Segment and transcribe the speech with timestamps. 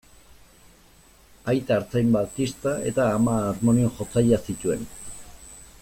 [1.53, 4.91] Aita artzain baptista eta ama harmonium-jotzailea zituen.